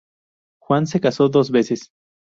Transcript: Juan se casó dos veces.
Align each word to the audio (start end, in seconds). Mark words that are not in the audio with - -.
Juan 0.63 0.87
se 0.87 0.99
casó 0.99 1.29
dos 1.29 1.51
veces. 1.51 1.91